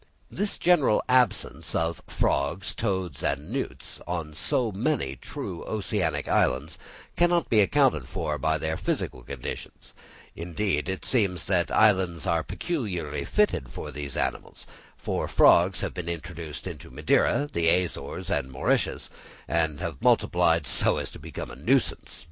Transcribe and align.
This 0.31 0.57
general 0.57 1.03
absence 1.07 1.75
of 1.75 2.01
frogs, 2.07 2.73
toads 2.73 3.21
and 3.21 3.51
newts 3.51 4.01
on 4.07 4.33
so 4.33 4.71
many 4.71 5.15
true 5.15 5.63
oceanic 5.65 6.27
islands 6.27 6.79
cannot 7.15 7.49
be 7.49 7.61
accounted 7.61 8.07
for 8.07 8.39
by 8.39 8.57
their 8.57 8.77
physical 8.77 9.21
conditions; 9.21 9.93
indeed 10.35 10.89
it 10.89 11.05
seems 11.05 11.45
that 11.45 11.69
islands 11.69 12.25
are 12.25 12.41
peculiarly 12.41 13.25
fitted 13.25 13.69
for 13.69 13.91
these 13.91 14.17
animals; 14.17 14.65
for 14.97 15.27
frogs 15.27 15.81
have 15.81 15.93
been 15.93 16.09
introduced 16.09 16.65
into 16.65 16.89
Madeira, 16.89 17.47
the 17.53 17.69
Azores, 17.69 18.31
and 18.31 18.51
Mauritius, 18.51 19.11
and 19.47 19.79
have 19.81 20.01
multiplied 20.01 20.65
so 20.65 20.97
as 20.97 21.11
to 21.11 21.19
become 21.19 21.51
a 21.51 21.55
nuisance. 21.55 22.19